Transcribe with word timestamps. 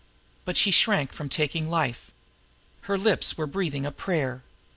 But 0.45 0.57
she 0.57 0.71
shrank 0.71 1.13
from 1.13 1.29
taking 1.29 1.69
life. 1.69 2.09
Her 2.89 2.97
lips 2.97 3.37
were 3.37 3.45
breathing 3.45 3.85
a 3.85 3.91
prayer. 3.91 4.41